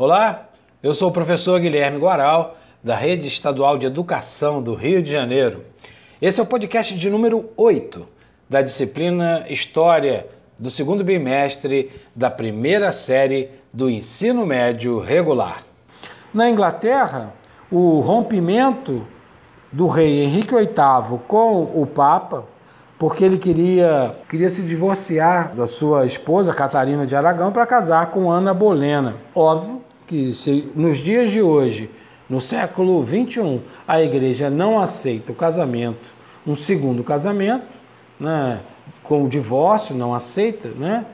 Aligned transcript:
Olá, 0.00 0.50
eu 0.80 0.94
sou 0.94 1.08
o 1.08 1.12
professor 1.12 1.58
Guilherme 1.58 1.98
Guaral, 1.98 2.56
da 2.80 2.94
Rede 2.94 3.26
Estadual 3.26 3.76
de 3.76 3.84
Educação 3.84 4.62
do 4.62 4.72
Rio 4.72 5.02
de 5.02 5.10
Janeiro. 5.10 5.64
Esse 6.22 6.38
é 6.38 6.42
o 6.44 6.46
podcast 6.46 6.96
de 6.96 7.10
número 7.10 7.50
8 7.56 8.06
da 8.48 8.62
disciplina 8.62 9.44
História 9.48 10.28
do 10.56 10.70
segundo 10.70 11.02
bimestre 11.02 11.90
da 12.14 12.30
primeira 12.30 12.92
série 12.92 13.50
do 13.72 13.90
ensino 13.90 14.46
médio 14.46 15.00
regular. 15.00 15.64
Na 16.32 16.48
Inglaterra, 16.48 17.34
o 17.68 17.98
rompimento 17.98 19.04
do 19.72 19.88
rei 19.88 20.22
Henrique 20.22 20.54
VIII 20.54 21.18
com 21.26 21.64
o 21.74 21.84
Papa, 21.84 22.44
porque 23.00 23.24
ele 23.24 23.36
queria, 23.36 24.14
queria 24.28 24.48
se 24.48 24.62
divorciar 24.62 25.56
da 25.56 25.66
sua 25.66 26.06
esposa 26.06 26.54
Catarina 26.54 27.04
de 27.04 27.16
Aragão 27.16 27.50
para 27.50 27.66
casar 27.66 28.12
com 28.12 28.30
Ana 28.30 28.54
Bolena. 28.54 29.16
Óbvio 29.34 29.87
que 30.08 30.32
se 30.32 30.66
nos 30.74 30.98
dias 30.98 31.30
de 31.30 31.42
hoje, 31.42 31.90
no 32.28 32.40
século 32.40 33.02
21, 33.04 33.60
a 33.86 34.02
igreja 34.02 34.48
não 34.48 34.80
aceita 34.80 35.30
o 35.32 35.34
casamento, 35.34 36.08
um 36.46 36.56
segundo 36.56 37.04
casamento, 37.04 37.66
né, 38.18 38.60
com 39.02 39.24
o 39.24 39.28
divórcio, 39.28 39.94
não 39.94 40.14
aceita, 40.14 40.68
né, 40.70 41.04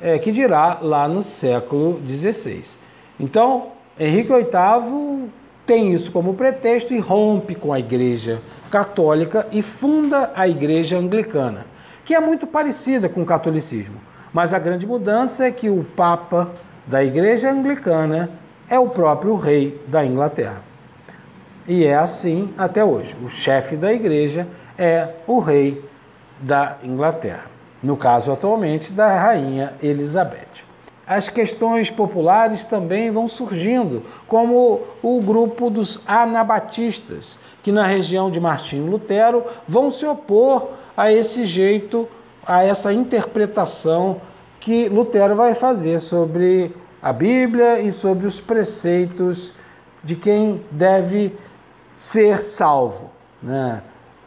é, 0.00 0.18
que 0.18 0.30
dirá 0.30 0.78
lá 0.80 1.08
no 1.08 1.24
século 1.24 2.00
XVI. 2.06 2.78
Então, 3.18 3.72
Henrique 3.98 4.32
VIII 4.32 5.28
tem 5.66 5.92
isso 5.92 6.12
como 6.12 6.34
pretexto 6.34 6.94
e 6.94 7.00
rompe 7.00 7.56
com 7.56 7.72
a 7.72 7.80
igreja 7.80 8.40
católica 8.70 9.48
e 9.50 9.60
funda 9.60 10.30
a 10.36 10.46
igreja 10.46 10.96
anglicana, 10.96 11.66
que 12.04 12.14
é 12.14 12.20
muito 12.20 12.46
parecida 12.46 13.08
com 13.08 13.22
o 13.22 13.26
catolicismo. 13.26 14.00
Mas 14.32 14.52
a 14.52 14.58
grande 14.58 14.86
mudança 14.86 15.46
é 15.46 15.50
que 15.50 15.68
o 15.68 15.82
Papa 15.82 16.52
da 16.86 17.04
Igreja 17.04 17.50
Anglicana 17.50 18.30
é 18.68 18.78
o 18.78 18.88
próprio 18.88 19.36
rei 19.36 19.80
da 19.88 20.04
Inglaterra. 20.04 20.62
E 21.66 21.84
é 21.84 21.96
assim 21.96 22.52
até 22.56 22.84
hoje. 22.84 23.16
O 23.22 23.28
chefe 23.28 23.76
da 23.76 23.92
igreja 23.92 24.46
é 24.78 25.08
o 25.26 25.40
rei 25.40 25.84
da 26.40 26.76
Inglaterra. 26.82 27.50
No 27.82 27.96
caso, 27.96 28.30
atualmente, 28.30 28.92
da 28.92 29.18
rainha 29.18 29.74
Elizabeth. 29.82 30.64
As 31.06 31.28
questões 31.28 31.90
populares 31.90 32.64
também 32.64 33.10
vão 33.10 33.28
surgindo, 33.28 34.02
como 34.26 34.80
o 35.02 35.20
grupo 35.20 35.70
dos 35.70 36.00
anabatistas, 36.06 37.38
que 37.62 37.70
na 37.70 37.86
região 37.86 38.30
de 38.30 38.40
Martinho 38.40 38.90
Lutero 38.90 39.44
vão 39.68 39.90
se 39.90 40.04
opor 40.04 40.70
a 40.96 41.12
esse 41.12 41.46
jeito, 41.46 42.08
a 42.44 42.64
essa 42.64 42.92
interpretação 42.92 44.20
que 44.66 44.88
Lutero 44.88 45.36
vai 45.36 45.54
fazer 45.54 46.00
sobre 46.00 46.74
a 47.00 47.12
Bíblia 47.12 47.78
e 47.78 47.92
sobre 47.92 48.26
os 48.26 48.40
preceitos 48.40 49.52
de 50.02 50.16
quem 50.16 50.60
deve 50.72 51.38
ser 51.94 52.42
salvo. 52.42 53.12
Né? 53.40 53.80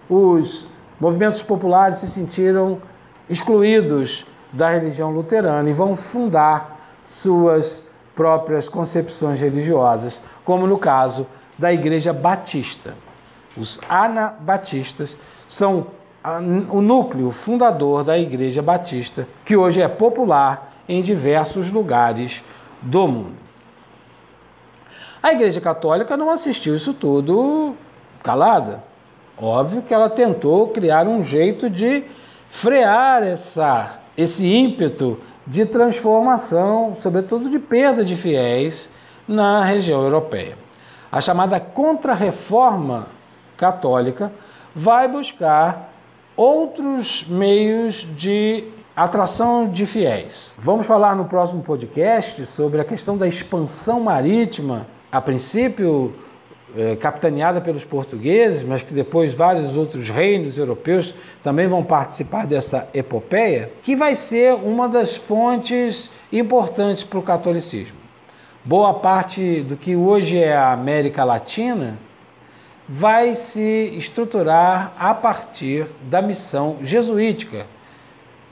Os 0.09 0.65
movimentos 0.97 1.43
populares 1.43 1.97
se 1.97 2.07
sentiram 2.07 2.81
excluídos 3.29 4.25
da 4.53 4.69
religião 4.69 5.11
luterana 5.11 5.69
e 5.69 5.73
vão 5.73 5.97
fundar 5.97 6.79
suas 7.03 7.83
próprias 8.15 8.69
concepções 8.69 9.41
religiosas, 9.41 10.21
como 10.45 10.65
no 10.65 10.77
caso 10.77 11.27
da 11.57 11.73
Igreja 11.73 12.13
Batista. 12.13 12.95
Os 13.57 13.77
anabatistas 13.89 15.17
são 15.49 15.87
o 16.69 16.81
núcleo 16.81 17.31
fundador 17.31 18.03
da 18.03 18.17
Igreja 18.17 18.61
Batista, 18.61 19.27
que 19.45 19.55
hoje 19.55 19.81
é 19.81 19.87
popular 19.87 20.73
em 20.87 21.01
diversos 21.01 21.71
lugares 21.71 22.43
do 22.81 23.07
mundo. 23.07 23.37
A 25.21 25.33
Igreja 25.33 25.61
Católica 25.61 26.17
não 26.17 26.29
assistiu 26.29 26.75
isso 26.75 26.93
tudo 26.93 27.75
calada. 28.23 28.83
Óbvio 29.37 29.81
que 29.81 29.93
ela 29.93 30.09
tentou 30.09 30.69
criar 30.69 31.07
um 31.07 31.23
jeito 31.23 31.69
de 31.69 32.03
frear 32.49 33.23
essa, 33.23 33.99
esse 34.17 34.45
ímpeto 34.45 35.19
de 35.45 35.65
transformação, 35.65 36.95
sobretudo 36.95 37.49
de 37.49 37.59
perda 37.59 38.03
de 38.03 38.15
fiéis 38.15 38.89
na 39.27 39.63
região 39.63 40.01
europeia. 40.03 40.57
A 41.11 41.21
chamada 41.21 41.59
Contra-Reforma 41.59 43.07
Católica 43.57 44.31
vai 44.75 45.07
buscar 45.07 45.89
outros 46.39 47.25
meios 47.27 48.07
de 48.15 48.63
Atração 48.95 49.69
de 49.69 49.85
fiéis. 49.85 50.53
Vamos 50.57 50.85
falar 50.85 51.13
no 51.13 51.25
próximo 51.25 51.61
podcast 51.61 52.45
sobre 52.45 52.79
a 52.79 52.85
questão 52.85 53.17
da 53.17 53.27
expansão 53.27 53.99
marítima, 53.99 54.87
a 55.11 55.19
princípio 55.19 56.13
é, 56.77 56.95
capitaneada 56.95 57.59
pelos 57.59 57.83
portugueses, 57.83 58.63
mas 58.63 58.81
que 58.81 58.93
depois 58.93 59.33
vários 59.33 59.75
outros 59.75 60.09
reinos 60.09 60.57
europeus 60.57 61.13
também 61.43 61.67
vão 61.67 61.83
participar 61.83 62.47
dessa 62.47 62.87
epopeia, 62.93 63.71
que 63.81 63.93
vai 63.93 64.15
ser 64.15 64.53
uma 64.53 64.87
das 64.87 65.17
fontes 65.17 66.09
importantes 66.31 67.03
para 67.03 67.19
o 67.19 67.23
catolicismo. 67.23 67.97
Boa 68.63 68.93
parte 68.93 69.61
do 69.61 69.75
que 69.75 69.93
hoje 69.93 70.37
é 70.37 70.55
a 70.55 70.71
América 70.71 71.25
Latina 71.25 71.97
vai 72.91 73.35
se 73.35 73.93
estruturar 73.95 74.93
a 74.97 75.13
partir 75.13 75.85
da 76.09 76.23
missão 76.23 76.77
jesuítica 76.81 77.67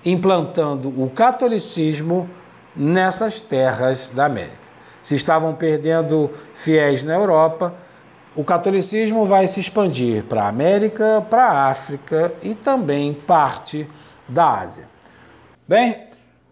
implantando 0.06 0.90
o 0.90 1.09
catolicismo 1.09 2.30
nessas 2.75 3.42
terras 3.42 4.09
da 4.09 4.25
América. 4.25 4.68
Se 5.02 5.16
estavam 5.16 5.56
perdendo 5.56 6.30
fiéis 6.53 7.03
na 7.03 7.16
Europa, 7.16 7.74
o 8.36 8.44
catolicismo 8.44 9.25
vai 9.25 9.48
se 9.48 9.59
expandir 9.59 10.24
para 10.25 10.44
a 10.44 10.50
América, 10.50 11.25
para 11.28 11.44
a 11.44 11.72
África 11.72 12.31
e 12.44 12.54
também 12.54 13.16
parte 13.16 13.90
da 14.30 14.59
Ásia. 14.59 14.86
Bem, 15.68 16.04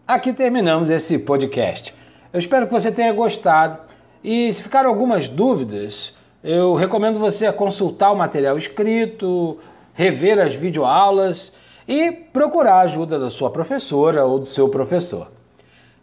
aqui 0.08 0.34
terminamos 0.34 0.90
esse 0.90 1.20
podcast. 1.20 1.94
Eu 2.34 2.40
espero 2.40 2.66
que 2.66 2.74
você 2.74 2.92
tenha 2.92 3.14
gostado 3.14 3.78
e 4.24 4.52
se 4.52 4.64
ficaram 4.64 4.90
algumas 4.90 5.28
dúvidas, 5.28 6.18
eu 6.46 6.76
recomendo 6.76 7.18
você 7.18 7.52
consultar 7.52 8.12
o 8.12 8.16
material 8.16 8.56
escrito, 8.56 9.58
rever 9.96 10.40
as 10.40 10.54
videoaulas 10.54 11.52
e 11.88 12.12
procurar 12.12 12.76
a 12.76 12.82
ajuda 12.82 13.18
da 13.18 13.32
sua 13.32 13.50
professora 13.50 14.24
ou 14.24 14.38
do 14.38 14.46
seu 14.46 14.70
professor. 14.70 15.32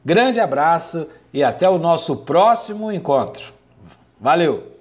Grande 0.04 0.40
abraço 0.40 1.06
e 1.32 1.44
até 1.44 1.68
o 1.68 1.78
nosso 1.78 2.16
próximo 2.16 2.90
encontro. 2.90 3.52
Valeu! 4.20 4.71